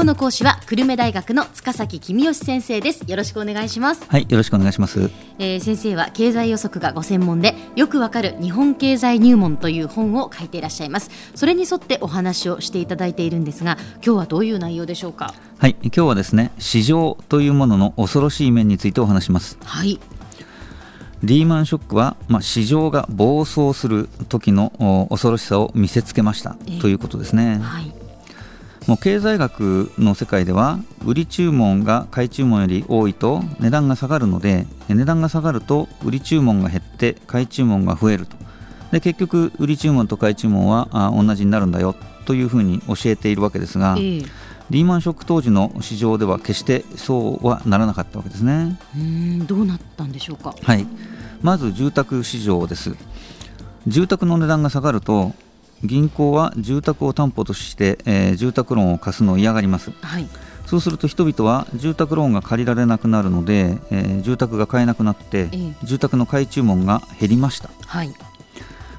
[0.00, 3.04] 今日の講師は久留米大学の塚崎君吉先生です。
[3.06, 4.02] よろしくお願いします。
[4.08, 11.10] はいよろしくお願いします、えー、先生は経済予測がご専門でよくわかる日本経済入門という本を書いていらっしゃいます。
[11.34, 15.34] それに沿ってお話をしていただいているんですが今日はどういう内容でしょうか？
[15.58, 19.58] はい今日はですね市場というものの恐ろしい面についてお話します。
[19.62, 20.00] はい。
[21.22, 27.58] リーマンショックは、まあ、市場が暴走する時の恐ろしさを見せつけました、えー、ということですね。
[27.58, 27.92] はい
[28.90, 38.36] もう経済学の世界では売り注文が買い注文より多いと値段が下がるので値段が下がると売り注文が減って買い注文が増えると。
[38.90, 41.94] で結局売り注文と買い注文はあ同じになるんだよ
[42.24, 44.26] というふうに教えているわけですが、えー、
[44.70, 48.76] リーマンショック当時の市場では決してそうはならなかったわけですね。
[48.96, 50.52] うんどうなったんでしょうか？
[50.60, 50.84] はい。
[51.42, 52.96] まず住宅市場です。
[53.86, 55.32] 住宅の値段が下がると
[55.82, 60.28] 銀行は住宅を担保として、えー、住宅ローンを貸すのを嫌がります、はい、
[60.66, 68.14] そうすると人々は住宅ローンが借りられなくなるので、えー、住宅が買えなくなって、えー、住宅の買い注文が減りました、はい、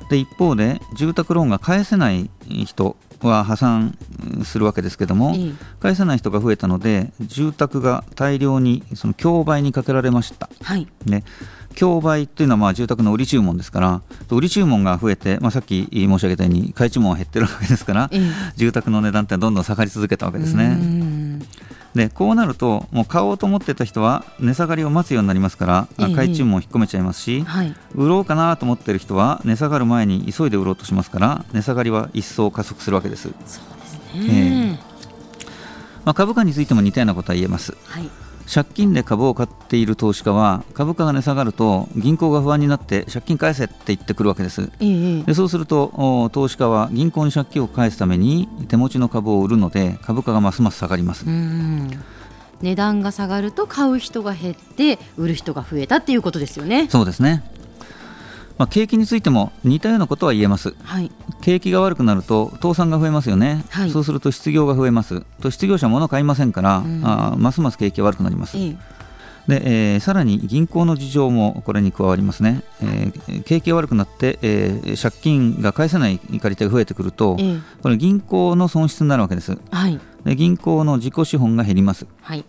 [0.09, 3.97] で一方で住宅ローンが返せない人は破産
[4.43, 5.35] するわけですけども、
[5.79, 11.23] 返せない人が増えたので住宅が大量にその競売にかけられました、はい、ね、
[11.75, 18.09] 競売というのはまあ住宅の売り注文ですから売り注文が増えて、まあ、さっき申し上げたように買い注文は減ってるわけですから、
[18.55, 21.41] 住宅の値段ってどんどん下がり続けたわけですね。
[21.93, 25.65] でこうなるともう買おうと思ってた人は値下がりを待つようになりますか
[25.97, 33.23] ら、買い注文を引っ込めちゃいますし、はい、売ろうかなと思ってる人は値下がる前に急いで売ろうとしますから値下がりは一層加速するわけです。
[33.23, 34.91] そうですね、えー
[36.05, 37.75] まあ、株価についても似たようなことは言えます。
[37.85, 38.09] はい
[38.53, 51.25] 借金で株を買っている投資家は株価が値下がると銀行が不安になって借金返せって言ってくるわけです、でそうすると投資家は銀行に借金を返すために手持ちの株を売るので株価がますます下がります。
[52.61, 56.87] 値段が下がると買う人が減って売る人が増えたっていうことですよね。
[56.89, 57.43] そうですね
[58.57, 65.21] まあ、景気についても似たようなことは言えます、はい、景気が悪くなると倒産が増えますよね、はい、そうすると失業が増えます。
[65.41, 68.57] と失業者は物買いませんから、うん、あますます景気が悪くなります、
[69.47, 77.37] でえー、さらに銀行の事情もこれに加わりますね、えー、景気が悪くなって、えー、借金が返せない借り手が増えてくると、
[77.81, 82.45] これ銀行の損失になるわけです、はい、で銀行の自己資本が減ります、はい、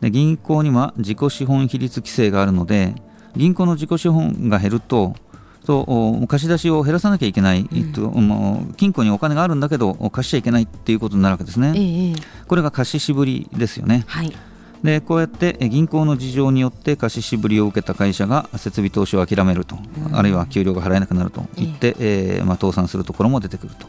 [0.00, 2.94] で銀行には自己資本比率規制があるので
[3.34, 5.14] 銀行の自己資本が減ると
[5.66, 8.12] と貸し出しを減らさなきゃいけない、うん、と
[8.76, 12.16] 金庫にお金があるんだけど貸しちゃいけないっていうことになるわけですね、えー、
[12.46, 14.32] これが貸ししぶりですよね、はい、
[14.82, 21.96] でこうやって銀行の事情によって貸ししぶりを受けた会社が設備投資を諦めると、うん、あるいは給料が払えなくなると言って、えー、
[22.38, 23.86] えー、まあ、倒産するところも出てくると。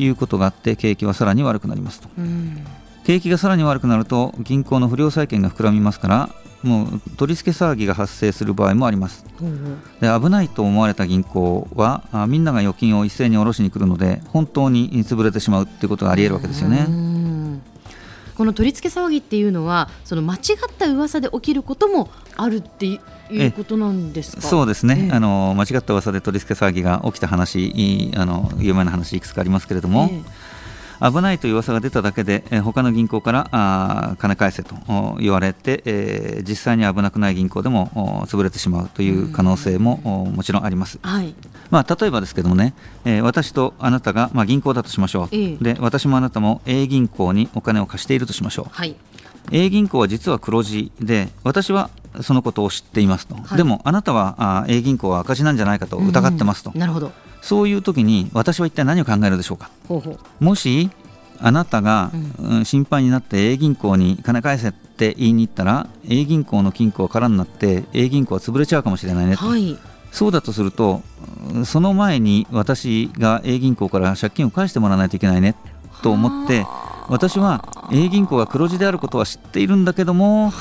[0.00, 2.08] いうことがあって景気はさらに悪くなりますと。
[2.16, 2.64] うん。
[3.04, 6.28] 景気がさらに悪くなると銀行の不良債権が膨らみますから
[6.62, 9.24] もう取り付け騒ぎが発生する場合もあります、
[10.00, 16.86] で危ないと思われた銀行はあみんなが預金を一斉に下ろしに来るので本当に潰れてしまうということがあり得るわけですよね。
[18.36, 20.40] この取り付け騒ぎっていうのはその間違っ
[20.78, 24.42] た噂で起きることもあるっていうことなんですか？
[24.42, 30.22] そうですね、えあの間違った噂で取り付け騒ぎが起きた話あの有名な話いくつかありますけれども、え
[31.00, 34.74] 危ないという噂が出ただけで、えー、他の銀行からあ金返せと
[35.20, 39.98] 言われて、えー、実際に危なくない銀行でも潰れてしまうという可能性も、
[40.34, 40.98] もちろんあります。
[41.02, 41.34] はい。
[41.70, 48.96] まあ、例えばですけどもね、えー、私とあなたが、まあ、銀行だとしましょう、えー、で私もあなたも A 銀行にお金を貸しているとしましょう、はい、
[49.50, 51.90] A 銀行は実は黒字で私は
[52.22, 57.12] そのことを知っていますと、はい、でもあなたはあ A 銀行は赤字なんじゃないかと疑ってますと、なるほど。
[57.40, 59.70] そういう時に私は一体何を考えるでしょうか。
[60.40, 60.90] もし
[61.40, 62.10] あなたが、
[62.40, 69.78] うん、心配になって A 銀行に金返せって言いに行ったら A 銀行の金庫が空になって A 銀行は潰れちゃうかもしれないねはい、
[70.10, 71.02] そうだとすると
[71.64, 75.54] その前に私が A 銀行から借金を返してもらわないといけないね
[76.02, 76.66] と思って
[77.08, 80.52] 私は A 銀行が黒字であることは知っているんだけども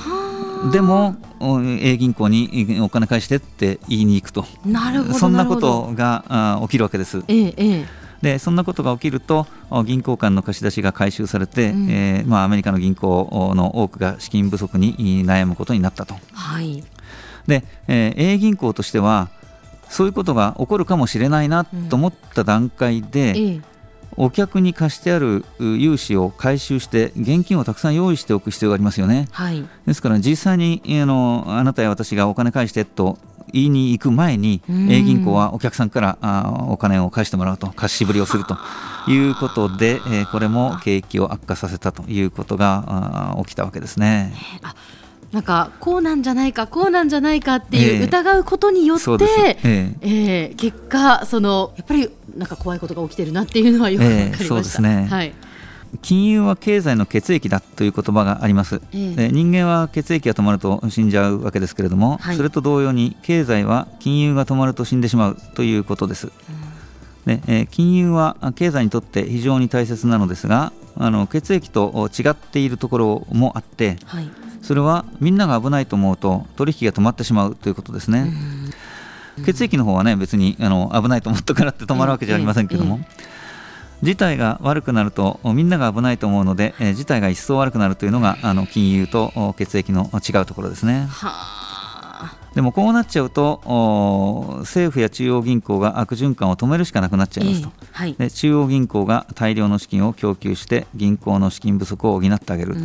[0.71, 4.45] でも A 銀行にお金返してって言いに行くと。
[5.13, 7.23] そんなことが起きるわけです。
[7.27, 7.85] ええ
[8.21, 9.45] でそんなことが起きると
[9.85, 16.15] 銀行間の貸し出しが回収されて、うん、えー、まあ、アメリカの銀行の多くが資金不足に悩むことになったと。
[16.33, 16.83] はい、
[17.45, 19.29] で、えー、A 銀行としては
[19.88, 23.63] そういうことが起こるかもしれないなと思った段階で、うん
[24.18, 33.19] お客に貸してある融資を回収して現金をたくさん用意しておく必要がありますよね、はい、ですから実際にあのあなたや私がお金返してと
[33.54, 38.58] 言いに行く前に A 銀行はお客さんからあお金を返してもらうと貸しぶりをすると
[39.08, 44.34] いうことで、えー、これも景気を悪化させたということが起きたわけですね。
[45.31, 54.45] なんかこうなんじゃないかこうなんじゃないかっていう疑うことによって、えー、えー、結果そのやっぱりなんか怖いことが起きてるなっていうのはよく分かりました。
[54.45, 55.34] そうですね、はい。
[56.01, 66.28] 金融は経済の血液だという言葉があります、えー、人間は血液が止まると死んじゃうわけですけれども、はい、それと同様に経済は金融が止まると死んでしまうということです、
[67.25, 74.30] でえー、金融は経済にとって非常に大切なのですがあの血液と違っているところもあって、はい、
[74.62, 78.33] それはみんなが危ないと思うと取引が止まってしまうということですね
[79.45, 83.38] 血液の方はね別にあの危ないと思ったからって止まるわけじゃありませんけども、えー
[84.04, 91.07] 事態が悪くなるとみんなが危ないと思うので、えー、事態が一層悪くなるというのがあの金融と血液の違うところですね。
[92.57, 93.62] でもこうなっちゃうと
[94.62, 102.75] 政府や中央銀行が悪循環を止めるしかなくなっちゃいますと、えーはい、で中央銀行が大量の資金を供給して銀行の資金不足を補ってあげる、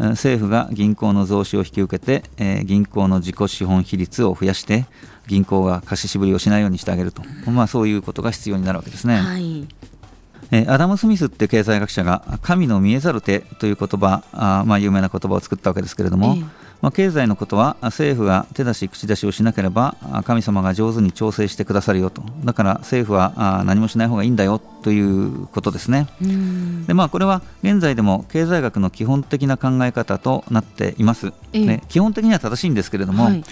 [0.00, 4.86] 政府が銀行の増資を引き受けて、えー、銀行の自己資本比率を増やして
[5.28, 9.18] 銀行が貸ししぶりをしないようにしてあげると、まあ、そういうことが必要になるわけですね。
[9.18, 9.68] はい。
[10.66, 16.48] アダム・スミスって経済学者が神の見えざる手という言葉あ、まあ、有名な言葉を作ったわけですけれども、えー、
[16.80, 22.22] まあ、経済のことは政府が手出し口出しをしなければ神様が上手に調整してくださるよと。
[22.44, 26.06] だから政府は何もしない方がいいんだよということですね。
[26.86, 33.44] で、まあ、これは現在でも経済学の基本的な考え方となっています、えー、基本的には正しいんですけれども、はい。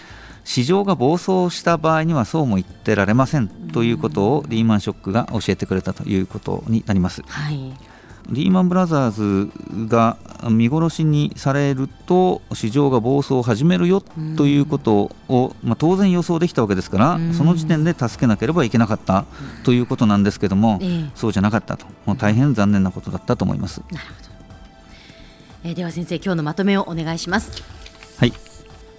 [0.45, 7.23] 市場が暴走した場合にはそうも言ってられませんということをリーマンショックが教えてくれたということになります。
[7.27, 7.73] はい
[8.29, 9.51] リーマンブラザーズ
[9.89, 10.17] が
[10.51, 14.03] 見殺しにされると市場が暴走を始めるよ
[14.37, 19.25] ということを、まあ、当然予想できたわけですからその時点で助けなければいけなかった
[19.65, 20.81] ということなんですけども、
[21.15, 21.87] そうじゃなかったと。
[22.05, 23.83] もう大変残念なことだったと思います。
[23.91, 24.27] なるほど。
[25.65, 27.63] えー、では先生今日のまとめをお願いします。
[28.19, 28.33] はい。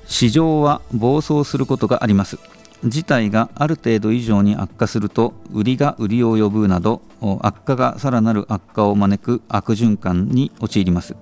[0.08, 2.40] 市場は暴走することがあります
[2.84, 7.02] 事態がある程度以上に悪化すると売りが売りを呼ぶなど
[7.42, 11.16] 悪化がさらなる悪化を招く悪循環に陥ります。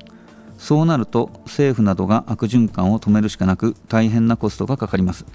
[0.57, 5.25] そうなると政府などが悪循環を止めるしかなく大変なコストがかかります、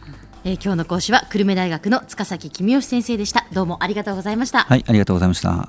[0.45, 3.47] えー、今日の講師は久留米大学の塚崎公義先生でした。
[3.53, 4.61] どうもありがとうございました。
[4.61, 5.69] はいありがとうございました